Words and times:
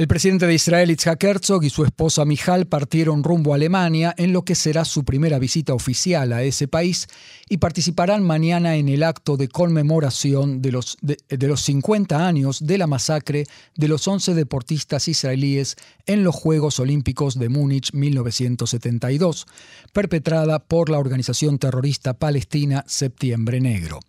El 0.00 0.08
presidente 0.08 0.46
de 0.46 0.54
Israel, 0.54 0.90
Itzhak 0.90 1.22
Herzog, 1.22 1.62
y 1.62 1.68
su 1.68 1.84
esposa 1.84 2.24
Mijal 2.24 2.66
partieron 2.66 3.22
rumbo 3.22 3.52
a 3.52 3.56
Alemania 3.56 4.14
en 4.16 4.32
lo 4.32 4.46
que 4.46 4.54
será 4.54 4.86
su 4.86 5.04
primera 5.04 5.38
visita 5.38 5.74
oficial 5.74 6.32
a 6.32 6.42
ese 6.42 6.68
país 6.68 7.06
y 7.50 7.58
participarán 7.58 8.22
mañana 8.22 8.76
en 8.76 8.88
el 8.88 9.02
acto 9.02 9.36
de 9.36 9.48
conmemoración 9.48 10.62
de 10.62 10.72
los, 10.72 10.96
de, 11.02 11.18
los 11.46 11.60
50 11.60 12.26
años 12.26 12.64
de 12.66 12.78
la 12.78 12.86
masacre 12.86 13.44
de 13.76 13.88
los 13.88 14.08
11 14.08 14.32
deportistas 14.32 15.06
israelíes 15.06 15.76
en 16.06 16.24
los 16.24 16.34
Juegos 16.34 16.80
Olímpicos 16.80 17.38
de 17.38 17.50
Múnich 17.50 17.92
1972, 17.92 19.46
perpetrada 19.92 20.60
por 20.60 20.88
la 20.88 20.98
organización 20.98 21.58
terrorista 21.58 22.14
palestina 22.14 22.84
Septiembre 22.88 23.60
Negro. 23.60 24.00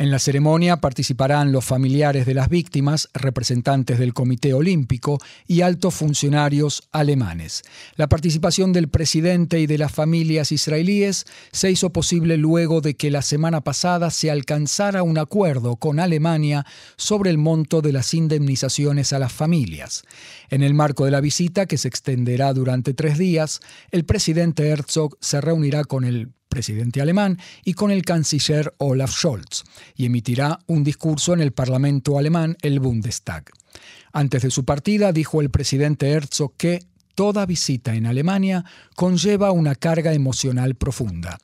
En 0.00 0.10
la 0.10 0.18
ceremonia 0.18 0.78
participarán 0.78 1.52
los 1.52 1.66
familiares 1.66 2.24
de 2.24 2.32
las 2.32 2.48
víctimas, 2.48 3.10
representantes 3.12 3.98
del 3.98 4.14
Comité 4.14 4.54
Olímpico 4.54 5.18
y 5.46 5.60
altos 5.60 5.94
funcionarios 5.94 6.88
alemanes. 6.90 7.64
La 7.96 8.08
participación 8.08 8.72
del 8.72 8.88
presidente 8.88 9.60
y 9.60 9.66
de 9.66 9.76
las 9.76 9.92
familias 9.92 10.52
israelíes 10.52 11.26
se 11.52 11.70
hizo 11.70 11.90
posible 11.90 12.38
luego 12.38 12.80
de 12.80 12.94
que 12.94 13.10
la 13.10 13.20
semana 13.20 13.60
pasada 13.60 14.08
se 14.08 14.30
alcanzara 14.30 15.02
un 15.02 15.18
acuerdo 15.18 15.76
con 15.76 16.00
Alemania 16.00 16.64
sobre 16.96 17.28
el 17.28 17.36
monto 17.36 17.82
de 17.82 17.92
las 17.92 18.14
indemnizaciones 18.14 19.12
a 19.12 19.18
las 19.18 19.34
familias. 19.34 20.04
En 20.48 20.62
el 20.62 20.72
marco 20.72 21.04
de 21.04 21.10
la 21.10 21.20
visita, 21.20 21.66
que 21.66 21.76
se 21.76 21.88
extenderá 21.88 22.54
durante 22.54 22.94
tres 22.94 23.18
días, 23.18 23.60
el 23.90 24.06
presidente 24.06 24.66
Herzog 24.66 25.18
se 25.20 25.42
reunirá 25.42 25.84
con 25.84 26.04
el 26.04 26.30
presidente 26.50 27.00
alemán, 27.00 27.38
y 27.64 27.72
con 27.72 27.90
el 27.90 28.04
canciller 28.04 28.74
Olaf 28.76 29.12
Scholz, 29.12 29.64
y 29.96 30.04
emitirá 30.04 30.58
un 30.66 30.84
discurso 30.84 31.32
en 31.32 31.40
el 31.40 31.52
Parlamento 31.52 32.18
alemán, 32.18 32.58
el 32.60 32.80
Bundestag. 32.80 33.44
Antes 34.12 34.42
de 34.42 34.50
su 34.50 34.66
partida, 34.66 35.12
dijo 35.12 35.40
el 35.40 35.50
presidente 35.50 36.10
Herzog 36.10 36.56
que 36.58 36.80
Toda 37.14 37.46
visita 37.46 37.94
en 37.94 38.06
Alemania 38.06 38.64
conlleva 38.96 39.52
una 39.52 39.74
carga 39.74 40.14
emocional 40.14 40.74
profunda. 40.74 41.38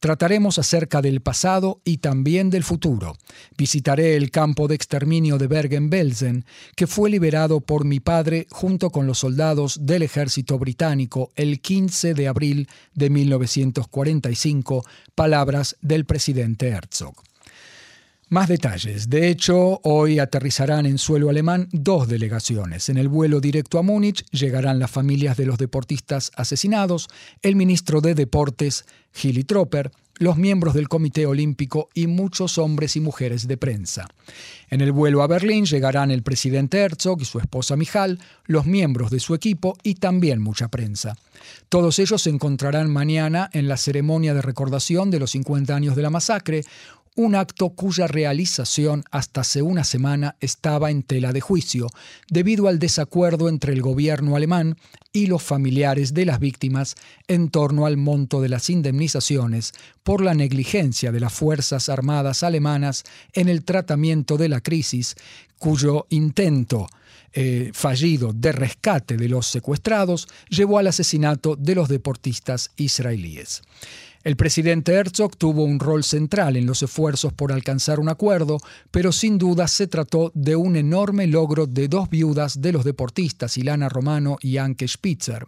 Trataremos 0.00 0.58
acerca 0.58 1.02
del 1.02 1.20
pasado 1.20 1.80
y 1.84 1.98
también 1.98 2.50
del 2.50 2.64
futuro. 2.64 3.16
Visitaré 3.56 4.16
el 4.16 4.30
campo 4.30 4.68
de 4.68 4.74
exterminio 4.74 5.38
de 5.38 5.46
Bergen-Belsen, 5.46 6.44
que 6.74 6.86
fue 6.86 7.10
liberado 7.10 7.60
por 7.60 7.84
mi 7.84 8.00
padre 8.00 8.46
junto 8.50 8.90
con 8.90 9.06
los 9.06 9.18
soldados 9.18 9.86
del 9.86 10.02
ejército 10.02 10.58
británico 10.58 11.30
el 11.36 11.60
15 11.60 12.14
de 12.14 12.28
abril 12.28 12.68
de 12.94 13.10
1945, 13.10 14.84
palabras 15.14 15.76
del 15.80 16.04
presidente 16.06 16.68
Herzog. 16.68 17.29
Más 18.30 18.48
detalles. 18.48 19.10
De 19.10 19.28
hecho, 19.28 19.80
hoy 19.82 20.20
aterrizarán 20.20 20.86
en 20.86 20.98
suelo 20.98 21.30
alemán 21.30 21.68
dos 21.72 22.06
delegaciones. 22.06 22.88
En 22.88 22.96
el 22.96 23.08
vuelo 23.08 23.40
directo 23.40 23.76
a 23.76 23.82
Múnich 23.82 24.24
llegarán 24.30 24.78
las 24.78 24.92
familias 24.92 25.36
de 25.36 25.46
los 25.46 25.58
deportistas 25.58 26.30
asesinados, 26.36 27.08
el 27.42 27.56
ministro 27.56 28.00
de 28.00 28.14
Deportes, 28.14 28.84
Gilly 29.12 29.42
Tropper, 29.42 29.90
los 30.20 30.36
miembros 30.36 30.74
del 30.74 30.86
Comité 30.86 31.24
Olímpico 31.24 31.88
y 31.94 32.06
muchos 32.06 32.58
hombres 32.58 32.94
y 32.94 33.00
mujeres 33.00 33.48
de 33.48 33.56
prensa. 33.56 34.06
En 34.68 34.82
el 34.82 34.92
vuelo 34.92 35.22
a 35.22 35.26
Berlín 35.26 35.64
llegarán 35.64 36.10
el 36.10 36.22
presidente 36.22 36.78
Herzog 36.78 37.22
y 37.22 37.24
su 37.24 37.38
esposa 37.40 37.74
Mijal, 37.74 38.20
los 38.44 38.66
miembros 38.66 39.10
de 39.10 39.18
su 39.18 39.34
equipo 39.34 39.78
y 39.82 39.94
también 39.94 40.42
mucha 40.42 40.68
prensa. 40.68 41.16
Todos 41.70 41.98
ellos 41.98 42.20
se 42.20 42.28
encontrarán 42.28 42.90
mañana 42.90 43.48
en 43.54 43.66
la 43.66 43.78
ceremonia 43.78 44.34
de 44.34 44.42
recordación 44.42 45.10
de 45.10 45.20
los 45.20 45.30
50 45.30 45.74
años 45.74 45.96
de 45.96 46.02
la 46.02 46.10
masacre, 46.10 46.64
un 47.16 47.34
acto 47.34 47.70
cuya 47.70 48.06
realización 48.06 49.04
hasta 49.10 49.42
hace 49.42 49.62
una 49.62 49.84
semana 49.84 50.36
estaba 50.40 50.90
en 50.90 51.02
tela 51.02 51.32
de 51.32 51.40
juicio, 51.40 51.88
debido 52.28 52.68
al 52.68 52.78
desacuerdo 52.78 53.48
entre 53.48 53.72
el 53.72 53.82
gobierno 53.82 54.36
alemán 54.36 54.76
y 55.12 55.26
los 55.26 55.42
familiares 55.42 56.14
de 56.14 56.24
las 56.24 56.38
víctimas 56.38 56.94
en 57.26 57.50
torno 57.50 57.86
al 57.86 57.96
monto 57.96 58.40
de 58.40 58.48
las 58.48 58.70
indemnizaciones 58.70 59.72
por 60.02 60.22
la 60.22 60.34
negligencia 60.34 61.10
de 61.10 61.20
las 61.20 61.32
Fuerzas 61.32 61.88
Armadas 61.88 62.42
alemanas 62.42 63.04
en 63.32 63.48
el 63.48 63.64
tratamiento 63.64 64.36
de 64.36 64.48
la 64.48 64.60
crisis, 64.60 65.16
cuyo 65.58 66.06
intento 66.10 66.86
eh, 67.32 67.70
fallido 67.74 68.32
de 68.32 68.50
rescate 68.50 69.16
de 69.16 69.28
los 69.28 69.46
secuestrados 69.46 70.26
llevó 70.48 70.78
al 70.78 70.88
asesinato 70.88 71.54
de 71.54 71.74
los 71.74 71.88
deportistas 71.88 72.70
israelíes. 72.76 73.62
El 74.22 74.36
presidente 74.36 74.92
Herzog 74.92 75.34
tuvo 75.38 75.64
un 75.64 75.80
rol 75.80 76.04
central 76.04 76.58
en 76.58 76.66
los 76.66 76.82
esfuerzos 76.82 77.32
por 77.32 77.52
alcanzar 77.52 77.98
un 77.98 78.10
acuerdo, 78.10 78.58
pero 78.90 79.12
sin 79.12 79.38
duda 79.38 79.66
se 79.66 79.86
trató 79.86 80.30
de 80.34 80.56
un 80.56 80.76
enorme 80.76 81.26
logro 81.26 81.66
de 81.66 81.88
dos 81.88 82.10
viudas 82.10 82.60
de 82.60 82.72
los 82.72 82.84
deportistas, 82.84 83.56
Ilana 83.56 83.88
Romano 83.88 84.36
y 84.42 84.58
Anke 84.58 84.86
Spitzer, 84.86 85.46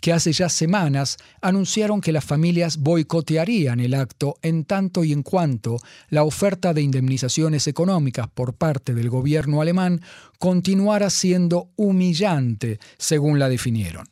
que 0.00 0.14
hace 0.14 0.32
ya 0.32 0.48
semanas 0.48 1.18
anunciaron 1.42 2.00
que 2.00 2.12
las 2.12 2.24
familias 2.24 2.78
boicotearían 2.78 3.80
el 3.80 3.92
acto 3.92 4.36
en 4.40 4.64
tanto 4.64 5.04
y 5.04 5.12
en 5.12 5.22
cuanto 5.22 5.76
la 6.08 6.22
oferta 6.22 6.72
de 6.72 6.80
indemnizaciones 6.80 7.66
económicas 7.66 8.28
por 8.28 8.54
parte 8.54 8.94
del 8.94 9.10
gobierno 9.10 9.60
alemán 9.60 10.00
continuara 10.38 11.10
siendo 11.10 11.68
humillante, 11.76 12.78
según 12.96 13.38
la 13.38 13.50
definieron. 13.50 14.08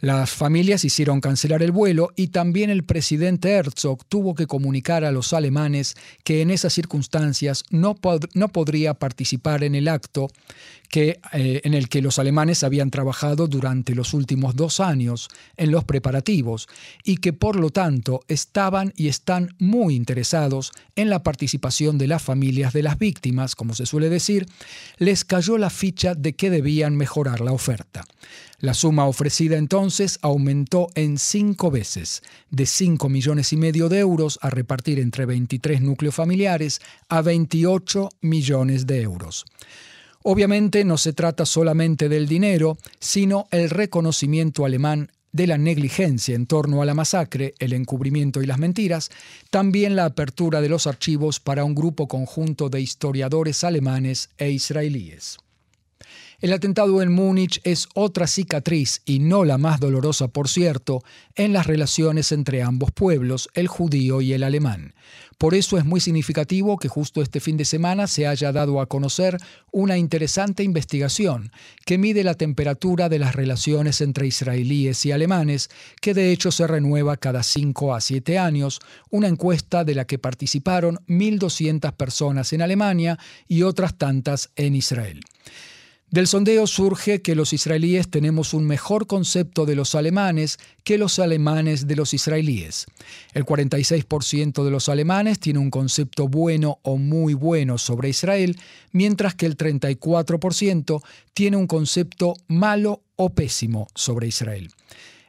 Las 0.00 0.30
familias 0.30 0.84
hicieron 0.84 1.20
cancelar 1.20 1.62
el 1.62 1.70
vuelo 1.70 2.10
y 2.16 2.28
también 2.28 2.68
el 2.68 2.84
presidente 2.84 3.52
Herzog 3.52 4.04
tuvo 4.06 4.34
que 4.34 4.46
comunicar 4.46 5.04
a 5.04 5.12
los 5.12 5.32
alemanes 5.32 5.94
que 6.24 6.42
en 6.42 6.50
esas 6.50 6.72
circunstancias 6.72 7.64
no, 7.70 7.96
no 8.34 8.48
podría 8.48 8.94
participar 8.94 9.62
en 9.62 9.74
el 9.74 9.88
acto 9.88 10.28
que, 10.94 11.18
eh, 11.32 11.60
en 11.64 11.74
el 11.74 11.88
que 11.88 12.00
los 12.00 12.20
alemanes 12.20 12.62
habían 12.62 12.92
trabajado 12.92 13.48
durante 13.48 13.96
los 13.96 14.14
últimos 14.14 14.54
dos 14.54 14.78
años 14.78 15.28
en 15.56 15.72
los 15.72 15.82
preparativos 15.82 16.68
y 17.02 17.16
que 17.16 17.32
por 17.32 17.56
lo 17.56 17.70
tanto 17.70 18.20
estaban 18.28 18.92
y 18.94 19.08
están 19.08 19.56
muy 19.58 19.96
interesados 19.96 20.70
en 20.94 21.10
la 21.10 21.24
participación 21.24 21.98
de 21.98 22.06
las 22.06 22.22
familias 22.22 22.72
de 22.72 22.84
las 22.84 22.96
víctimas, 22.96 23.56
como 23.56 23.74
se 23.74 23.86
suele 23.86 24.08
decir, 24.08 24.46
les 24.98 25.24
cayó 25.24 25.58
la 25.58 25.68
ficha 25.68 26.14
de 26.14 26.34
que 26.34 26.48
debían 26.48 26.94
mejorar 26.94 27.40
la 27.40 27.50
oferta. 27.50 28.04
La 28.60 28.72
suma 28.72 29.06
ofrecida 29.06 29.56
entonces 29.56 30.20
aumentó 30.22 30.90
en 30.94 31.18
cinco 31.18 31.72
veces, 31.72 32.22
de 32.50 32.66
5 32.66 33.08
millones 33.08 33.52
y 33.52 33.56
medio 33.56 33.88
de 33.88 33.98
euros 33.98 34.38
a 34.42 34.50
repartir 34.50 35.00
entre 35.00 35.26
23 35.26 35.80
núcleos 35.80 36.14
familiares 36.14 36.80
a 37.08 37.20
28 37.20 38.10
millones 38.20 38.86
de 38.86 39.02
euros. 39.02 39.44
Obviamente 40.26 40.86
no 40.86 40.96
se 40.96 41.12
trata 41.12 41.44
solamente 41.44 42.08
del 42.08 42.26
dinero, 42.26 42.78
sino 42.98 43.46
el 43.50 43.68
reconocimiento 43.68 44.64
alemán 44.64 45.12
de 45.32 45.46
la 45.46 45.58
negligencia 45.58 46.34
en 46.34 46.46
torno 46.46 46.80
a 46.80 46.86
la 46.86 46.94
masacre, 46.94 47.52
el 47.58 47.74
encubrimiento 47.74 48.40
y 48.40 48.46
las 48.46 48.58
mentiras, 48.58 49.10
también 49.50 49.96
la 49.96 50.06
apertura 50.06 50.62
de 50.62 50.70
los 50.70 50.86
archivos 50.86 51.40
para 51.40 51.64
un 51.64 51.74
grupo 51.74 52.08
conjunto 52.08 52.70
de 52.70 52.80
historiadores 52.80 53.64
alemanes 53.64 54.30
e 54.38 54.48
israelíes. 54.48 55.36
El 56.40 56.52
atentado 56.52 57.00
en 57.00 57.12
Múnich 57.12 57.60
es 57.64 57.88
otra 57.94 58.26
cicatriz, 58.26 59.02
y 59.04 59.18
no 59.18 59.44
la 59.44 59.58
más 59.58 59.80
dolorosa 59.80 60.28
por 60.28 60.48
cierto, 60.48 61.02
en 61.36 61.52
las 61.52 61.66
relaciones 61.66 62.32
entre 62.32 62.62
ambos 62.62 62.92
pueblos, 62.92 63.48
el 63.54 63.68
judío 63.68 64.20
y 64.20 64.32
el 64.32 64.42
alemán. 64.42 64.94
Por 65.38 65.54
eso 65.54 65.78
es 65.78 65.84
muy 65.84 66.00
significativo 66.00 66.78
que 66.78 66.88
justo 66.88 67.20
este 67.20 67.40
fin 67.40 67.56
de 67.56 67.64
semana 67.64 68.06
se 68.06 68.26
haya 68.26 68.52
dado 68.52 68.80
a 68.80 68.86
conocer 68.86 69.36
una 69.72 69.98
interesante 69.98 70.62
investigación 70.62 71.50
que 71.84 71.98
mide 71.98 72.24
la 72.24 72.34
temperatura 72.34 73.08
de 73.08 73.18
las 73.18 73.34
relaciones 73.34 74.00
entre 74.00 74.26
israelíes 74.26 75.04
y 75.06 75.12
alemanes, 75.12 75.70
que 76.00 76.14
de 76.14 76.30
hecho 76.30 76.52
se 76.52 76.66
renueva 76.66 77.16
cada 77.16 77.42
5 77.42 77.94
a 77.94 78.00
7 78.00 78.38
años, 78.38 78.80
una 79.10 79.28
encuesta 79.28 79.84
de 79.84 79.94
la 79.94 80.06
que 80.06 80.18
participaron 80.18 80.98
1.200 81.08 81.92
personas 81.94 82.52
en 82.52 82.62
Alemania 82.62 83.18
y 83.48 83.62
otras 83.62 83.96
tantas 83.98 84.50
en 84.56 84.74
Israel. 84.74 85.20
Del 86.14 86.28
sondeo 86.28 86.68
surge 86.68 87.22
que 87.22 87.34
los 87.34 87.52
israelíes 87.52 88.08
tenemos 88.08 88.54
un 88.54 88.64
mejor 88.68 89.08
concepto 89.08 89.66
de 89.66 89.74
los 89.74 89.96
alemanes 89.96 90.60
que 90.84 90.96
los 90.96 91.18
alemanes 91.18 91.88
de 91.88 91.96
los 91.96 92.14
israelíes. 92.14 92.86
El 93.32 93.44
46% 93.44 94.62
de 94.62 94.70
los 94.70 94.88
alemanes 94.88 95.40
tiene 95.40 95.58
un 95.58 95.72
concepto 95.72 96.28
bueno 96.28 96.78
o 96.82 96.98
muy 96.98 97.34
bueno 97.34 97.78
sobre 97.78 98.10
Israel, 98.10 98.56
mientras 98.92 99.34
que 99.34 99.46
el 99.46 99.56
34% 99.56 101.02
tiene 101.32 101.56
un 101.56 101.66
concepto 101.66 102.34
malo 102.46 103.02
o 103.16 103.30
pésimo 103.30 103.88
sobre 103.96 104.28
Israel. 104.28 104.70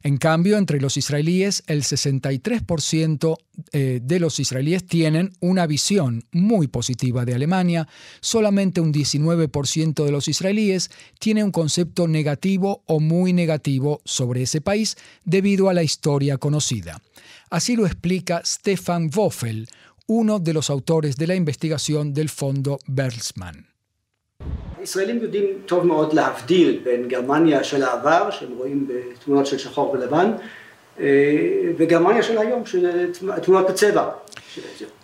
En 0.06 0.18
cambio, 0.18 0.60
entre 0.60 0.80
los 0.80 0.98
israelíes, 0.98 1.64
el 1.66 1.82
63% 1.82 3.38
eh, 3.72 4.00
de 4.04 4.20
los 4.20 4.40
israelíes 4.40 4.86
tienen 4.86 5.34
una 5.40 5.66
visión 5.66 6.26
muy 6.32 6.68
positiva 6.68 7.26
de 7.26 7.34
Alemania, 7.34 7.88
solamente 8.22 8.82
un 8.82 8.94
19% 8.94 10.06
de 10.06 10.12
los 10.12 10.28
israelíes 10.28 10.92
tiene 11.18 11.44
un 11.44 11.50
concepto 11.50 12.08
negativo 12.08 12.84
o 12.86 13.00
muy 13.00 13.34
negativo 13.34 14.04
sobre 14.06 14.44
ese 14.44 14.62
país 14.62 14.96
debido 15.24 15.70
a 15.70 15.74
la 15.74 15.82
historia 15.82 16.38
conocida. 16.38 17.02
Así 17.50 17.76
lo 17.76 17.88
explica 17.88 18.44
Stefan 18.46 19.10
Woffel, 19.12 19.68
uno 20.06 20.38
de 20.38 20.54
los 20.54 20.70
autores 20.70 21.16
de 21.16 21.26
la 21.26 21.34
investigación 21.34 22.14
del 22.14 22.30
Fondo 22.30 22.78
Bertelsmann. 22.86 23.75
ישראלים 24.85 25.23
יודעים 25.23 25.45
טוב 25.67 25.87
מאוד 25.87 26.13
להבדיל 26.13 26.81
בין 26.85 27.09
גרמניה 27.09 27.65
של 27.65 27.83
העבר, 27.83 28.31
שהם 28.31 28.49
רואים 28.57 28.89
בתמונות 28.89 29.47
של 29.47 29.59
שחור 29.59 29.91
ולבן, 29.91 30.33
וגרמניה 31.79 32.23
של 32.23 32.39
היום, 32.39 32.67
של 32.67 32.87
תמונות 33.43 33.71
בצבע. 33.71 34.11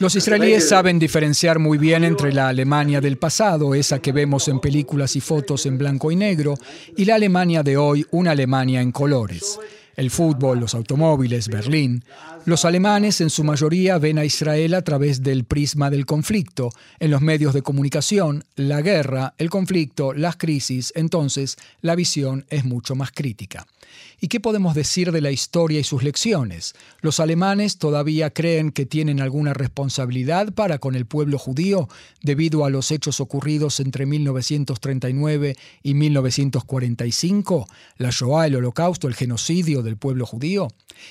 Los 0.00 0.16
israelíes 0.16 0.68
saben 0.68 0.98
diferenciar 0.98 1.56
muy 1.60 1.78
bien 1.78 2.02
entre 2.02 2.32
la 2.32 2.48
Alemania 2.48 3.00
del 3.00 3.16
pasado, 3.16 3.74
esa 3.74 4.00
que 4.00 4.12
vemos 4.12 4.48
en 4.48 4.58
películas 4.58 5.14
y 5.14 5.20
fotos 5.20 5.66
en 5.66 5.78
blanco 5.78 6.10
y 6.10 6.16
negro, 6.16 6.54
y 6.96 7.04
la 7.04 7.14
Alemania 7.14 7.62
de 7.62 7.76
hoy, 7.76 8.04
una 8.10 8.32
Alemania 8.32 8.80
en 8.80 8.90
colores 8.90 9.58
el 9.95 10.11
fútbol, 10.11 10.59
los 10.59 10.73
automóviles, 10.73 11.47
Berlín, 11.47 12.03
los 12.45 12.65
alemanes 12.65 13.21
en 13.21 13.29
su 13.29 13.43
mayoría 13.43 13.97
ven 13.97 14.17
a 14.17 14.25
Israel 14.25 14.73
a 14.73 14.81
través 14.81 15.21
del 15.21 15.43
prisma 15.43 15.89
del 15.89 16.05
conflicto, 16.05 16.69
en 16.99 17.11
los 17.11 17.21
medios 17.21 17.53
de 17.53 17.61
comunicación, 17.61 18.43
la 18.55 18.81
guerra, 18.81 19.33
el 19.37 19.49
conflicto, 19.49 20.13
las 20.13 20.37
crisis, 20.37 20.91
entonces 20.95 21.57
la 21.81 21.95
visión 21.95 22.45
es 22.49 22.65
mucho 22.65 22.95
más 22.95 23.11
crítica. 23.11 23.67
¿Y 24.23 24.27
qué 24.27 24.39
podemos 24.39 24.75
decir 24.75 25.11
de 25.11 25.19
la 25.19 25.31
historia 25.31 25.79
y 25.79 25.83
sus 25.83 26.03
lecciones? 26.03 26.75
¿Los 26.99 27.19
alemanes 27.19 27.79
todavía 27.79 28.29
creen 28.29 28.71
que 28.71 28.85
tienen 28.85 29.19
alguna 29.19 29.55
responsabilidad 29.55 30.53
para 30.53 30.77
con 30.77 30.93
el 30.93 31.07
pueblo 31.07 31.39
judío 31.39 31.89
debido 32.21 32.63
a 32.63 32.69
los 32.69 32.91
hechos 32.91 33.19
ocurridos 33.19 33.79
entre 33.79 34.05
1939 34.05 35.57
y 35.81 35.93
1945? 35.95 37.67
¿La 37.97 38.11
Shoah, 38.11 38.45
el 38.45 38.57
holocausto, 38.57 39.07
el 39.07 39.15
genocidio 39.15 39.81
del 39.81 39.97
pueblo 39.97 40.27
judío? 40.27 40.67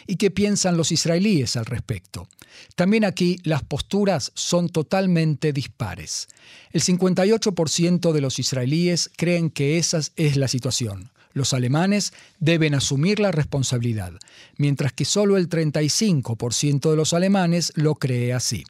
¿Y 0.07 0.15
qué 0.15 0.31
piensan 0.31 0.77
los 0.77 0.93
israelíes 0.93 1.57
al 1.57 1.67
respecto? 1.67 2.29
También 2.77 3.05
aquí 3.05 3.41
las 3.43 3.65
posturas 3.65 4.31
son 4.37 4.69
totalmente 4.69 5.53
dispares. 5.53 6.29
El 6.71 6.83
58% 6.83 8.13
de 8.13 8.21
los 8.21 8.39
israelíes 8.39 9.11
creen 9.17 9.51
que 9.51 9.79
esa 9.79 9.99
es 10.15 10.37
la 10.37 10.47
situación. 10.47 11.11
Los 11.33 11.55
alemanes 11.55 12.13
deben 12.39 12.75
asumir 12.75 13.21
la 13.21 13.33
responsabilidad, 13.33 14.13
mientras 14.57 14.93
que 14.93 15.05
solo 15.05 15.37
el 15.37 15.49
35% 15.49 16.91
de 16.91 16.97
los 16.97 17.13
alemanes 17.13 17.73
lo 17.77 17.95
cree 17.95 18.33
así. 18.33 18.65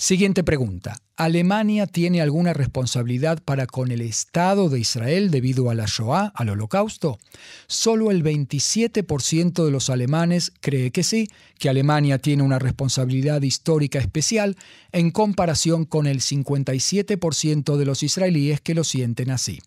Siguiente 0.00 0.44
pregunta. 0.44 0.96
¿Alemania 1.16 1.88
tiene 1.88 2.20
alguna 2.20 2.52
responsabilidad 2.52 3.42
para 3.44 3.66
con 3.66 3.90
el 3.90 4.00
Estado 4.00 4.68
de 4.68 4.78
Israel 4.78 5.32
debido 5.32 5.70
a 5.70 5.74
la 5.74 5.86
Shoah, 5.86 6.30
al 6.36 6.50
Holocausto? 6.50 7.18
Solo 7.66 8.12
el 8.12 8.22
27% 8.22 9.64
de 9.64 9.70
los 9.72 9.90
alemanes 9.90 10.52
cree 10.60 10.92
que 10.92 11.02
sí, 11.02 11.26
que 11.58 11.68
Alemania 11.68 12.18
tiene 12.18 12.44
una 12.44 12.60
responsabilidad 12.60 13.42
histórica 13.42 13.98
especial 13.98 14.56
en 14.92 15.10
comparación 15.10 15.84
con 15.84 16.06
el 16.06 16.20
57% 16.20 17.76
de 17.76 17.84
los 17.84 18.04
israelíes 18.04 18.60
que 18.60 18.74
lo 18.74 18.84
sienten 18.84 19.32
así. 19.32 19.58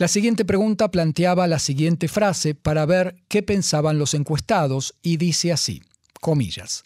La 0.00 0.08
siguiente 0.08 0.46
pregunta 0.46 0.90
planteaba 0.90 1.46
la 1.46 1.58
siguiente 1.58 2.08
frase 2.08 2.54
para 2.54 2.86
ver 2.86 3.16
qué 3.28 3.42
pensaban 3.42 3.98
los 3.98 4.14
encuestados 4.14 4.94
y 5.02 5.18
dice 5.18 5.52
así, 5.52 5.82
comillas, 6.22 6.84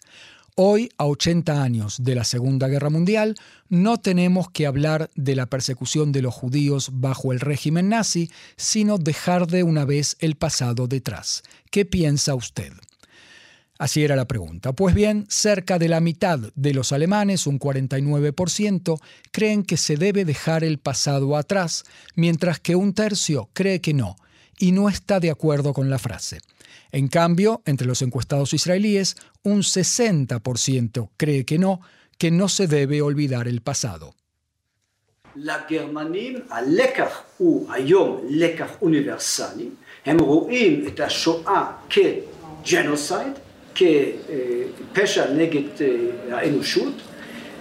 Hoy, 0.57 0.89
a 0.97 1.05
80 1.05 1.63
años 1.63 2.03
de 2.03 2.13
la 2.13 2.25
Segunda 2.25 2.67
Guerra 2.67 2.89
Mundial, 2.89 3.35
no 3.69 4.01
tenemos 4.01 4.49
que 4.49 4.65
hablar 4.65 5.09
de 5.15 5.37
la 5.37 5.45
persecución 5.45 6.11
de 6.11 6.23
los 6.23 6.33
judíos 6.33 6.89
bajo 6.91 7.31
el 7.31 7.39
régimen 7.39 7.87
nazi, 7.87 8.29
sino 8.57 8.97
dejar 8.97 9.47
de 9.47 9.63
una 9.63 9.85
vez 9.85 10.17
el 10.19 10.35
pasado 10.35 10.87
detrás. 10.87 11.43
¿Qué 11.71 11.85
piensa 11.85 12.35
usted? 12.35 12.73
Así 13.77 14.03
era 14.03 14.15
la 14.15 14.25
pregunta. 14.25 14.71
Pues 14.71 14.95
bien, 14.95 15.25
cerca 15.27 15.77
de 15.77 15.89
la 15.89 15.99
mitad 15.99 16.39
de 16.55 16.73
los 16.73 16.93
alemanes, 16.93 17.45
un 17.45 17.59
49%, 17.59 18.99
creen 19.31 19.63
que 19.63 19.75
se 19.75 19.97
debe 19.97 20.23
dejar 20.23 20.63
el 20.63 20.77
pasado 20.77 21.35
atrás, 21.35 21.83
mientras 22.15 22.59
que 22.59 22.75
un 22.75 22.93
tercio 22.93 23.49
cree 23.53 23.81
que 23.81 23.93
no, 23.93 24.15
y 24.57 24.71
no 24.71 24.87
está 24.87 25.19
de 25.19 25.29
acuerdo 25.29 25.73
con 25.73 25.89
la 25.89 25.99
frase. 25.99 26.39
En 26.91 27.09
cambio, 27.09 27.61
entre 27.65 27.85
los 27.85 28.01
encuestados 28.01 28.53
israelíes, 28.53 29.17
un 29.43 29.59
60% 29.59 31.09
cree 31.17 31.43
que 31.43 31.59
no, 31.59 31.81
que 32.17 32.31
no 32.31 32.47
se 32.47 32.67
debe 32.67 33.01
olvidar 33.01 33.49
el 33.49 33.61
pasado. 33.61 34.15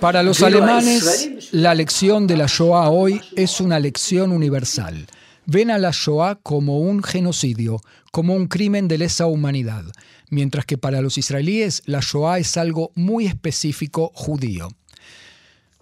Para 0.01 0.23
los 0.23 0.43
alemanes, 0.43 1.49
la 1.53 1.75
lección 1.75 2.27
de 2.27 2.37
la 2.37 2.47
Shoah 2.47 2.91
hoy 2.91 3.21
es 3.37 3.61
una 3.61 3.81
lección 3.81 4.33
universal. 4.33 5.07
Ven 5.47 5.71
a 5.71 5.79
la 5.79 5.91
Shoah 5.93 6.39
como 6.43 6.79
un 6.79 7.03
genocidio, 7.03 7.81
como 8.13 8.35
un 8.35 8.47
crimen 8.47 8.89
de 8.89 8.99
lesa 8.99 9.27
humanidad, 9.27 9.85
mientras 10.31 10.65
que 10.65 10.79
para 10.79 11.01
los 11.01 11.19
israelíes 11.19 11.83
la 11.87 12.01
Shoah 12.01 12.39
es 12.39 12.57
algo 12.57 12.93
muy 12.95 13.27
específico 13.27 14.11
judío. 14.15 14.69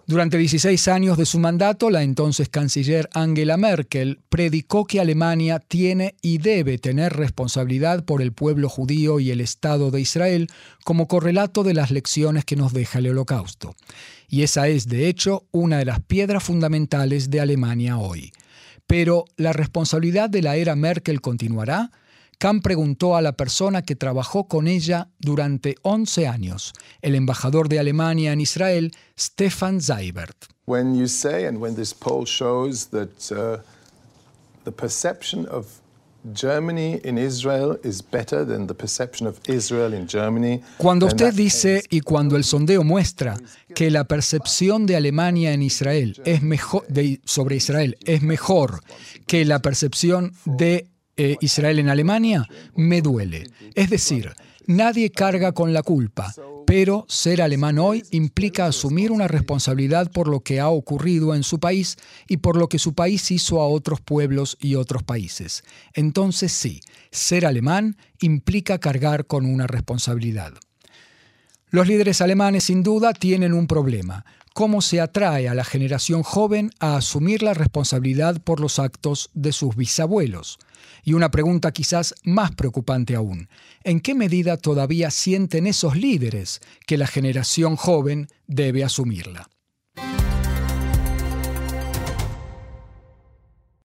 Durante 0.05 0.37
16 0.37 0.89
años 0.89 1.17
de 1.17 1.25
su 1.25 1.39
mandato, 1.39 1.89
la 1.89 2.03
entonces 2.03 2.49
canciller 2.49 3.09
Angela 3.13 3.55
Merkel 3.55 4.19
predicó 4.27 4.85
que 4.85 4.99
Alemania 4.99 5.59
tiene 5.59 6.15
y 6.21 6.39
debe 6.39 6.77
tener 6.77 7.13
responsabilidad 7.13 8.03
por 8.03 8.21
el 8.21 8.33
pueblo 8.33 8.67
judío 8.67 9.21
y 9.21 9.31
el 9.31 9.39
Estado 9.39 9.91
de 9.91 10.01
Israel 10.01 10.49
como 10.83 11.07
correlato 11.07 11.63
de 11.63 11.73
las 11.73 11.89
lecciones 11.89 12.43
que 12.43 12.57
nos 12.57 12.73
deja 12.73 12.99
el 12.99 13.07
Holocausto. 13.07 13.75
Y 14.27 14.41
esa 14.41 14.67
es, 14.67 14.89
de 14.89 15.07
hecho, 15.07 15.45
una 15.51 15.77
de 15.77 15.85
las 15.85 16.01
piedras 16.01 16.43
fundamentales 16.43 17.29
de 17.29 17.39
Alemania 17.39 17.97
hoy. 17.97 18.33
Pero, 18.85 19.23
¿la 19.37 19.53
responsabilidad 19.53 20.29
de 20.29 20.41
la 20.41 20.57
era 20.57 20.75
Merkel 20.75 21.21
continuará? 21.21 21.91
Kahn 22.39 22.61
preguntó 22.61 23.15
a 23.15 23.21
la 23.21 23.33
persona 23.33 23.81
que 23.81 23.95
trabajó 23.95 24.47
con 24.47 24.67
ella 24.67 25.09
durante 25.19 25.75
11 25.81 26.27
años, 26.27 26.73
el 27.01 27.15
embajador 27.15 27.69
de 27.69 27.79
Alemania 27.79 28.33
en 28.33 28.41
Israel, 28.41 28.91
Stefan 29.17 29.81
Seibert. 29.81 30.45
When 30.65 30.95
you 30.95 31.07
say 31.07 31.45
and 31.45 31.57
when 31.59 31.75
this 31.75 31.93
poll 31.93 32.25
shows 32.25 32.87
that 32.91 33.31
uh, 33.31 33.61
the 34.63 34.71
perception 34.71 35.47
of. 35.51 35.83
Cuando 40.77 41.05
usted 41.05 41.33
dice 41.33 41.83
y 41.89 41.99
cuando 41.99 42.37
el 42.37 42.43
sondeo 42.45 42.83
muestra 42.85 43.37
que 43.75 43.91
la 43.91 44.05
percepción 44.05 44.85
de 44.85 44.95
Alemania 44.95 45.51
en 45.51 45.61
Israel 45.61 46.21
es 46.23 46.41
mejor 46.41 46.87
de, 46.87 47.19
sobre 47.25 47.57
Israel 47.57 47.97
es 48.05 48.21
mejor 48.21 48.79
que 49.27 49.43
la 49.43 49.61
percepción 49.61 50.31
de 50.45 50.87
eh, 51.17 51.37
Israel 51.41 51.79
en 51.79 51.89
Alemania, 51.89 52.47
me 52.75 53.01
duele. 53.01 53.47
Es 53.75 53.89
decir, 53.89 54.33
nadie 54.65 55.11
carga 55.11 55.51
con 55.51 55.73
la 55.73 55.83
culpa, 55.83 56.33
pero 56.65 57.05
ser 57.07 57.41
alemán 57.41 57.77
hoy 57.77 58.03
implica 58.11 58.65
asumir 58.65 59.11
una 59.11 59.27
responsabilidad 59.27 60.11
por 60.11 60.27
lo 60.27 60.39
que 60.39 60.59
ha 60.59 60.69
ocurrido 60.69 61.35
en 61.35 61.43
su 61.43 61.59
país 61.59 61.97
y 62.27 62.37
por 62.37 62.57
lo 62.57 62.69
que 62.69 62.79
su 62.79 62.93
país 62.93 63.29
hizo 63.31 63.61
a 63.61 63.67
otros 63.67 64.01
pueblos 64.01 64.57
y 64.59 64.75
otros 64.75 65.03
países. 65.03 65.63
Entonces 65.93 66.51
sí, 66.51 66.81
ser 67.11 67.45
alemán 67.45 67.97
implica 68.19 68.79
cargar 68.79 69.27
con 69.27 69.45
una 69.45 69.67
responsabilidad. 69.67 70.53
Los 71.69 71.87
líderes 71.87 72.21
alemanes 72.21 72.65
sin 72.65 72.83
duda 72.83 73.13
tienen 73.13 73.53
un 73.53 73.67
problema 73.67 74.25
cómo 74.53 74.81
se 74.81 75.01
atrae 75.01 75.49
a 75.49 75.55
la 75.55 75.63
generación 75.63 76.23
joven 76.23 76.71
a 76.79 76.95
asumir 76.95 77.43
la 77.43 77.53
responsabilidad 77.53 78.41
por 78.41 78.59
los 78.59 78.79
actos 78.79 79.29
de 79.33 79.51
sus 79.51 79.75
bisabuelos. 79.75 80.59
Y 81.03 81.13
una 81.13 81.31
pregunta 81.31 81.71
quizás 81.71 82.15
más 82.23 82.51
preocupante 82.51 83.15
aún, 83.15 83.49
¿en 83.83 83.99
qué 83.99 84.15
medida 84.15 84.57
todavía 84.57 85.11
sienten 85.11 85.67
esos 85.67 85.97
líderes 85.97 86.61
que 86.85 86.97
la 86.97 87.07
generación 87.07 87.75
joven 87.75 88.27
debe 88.47 88.83
asumirla? 88.83 89.49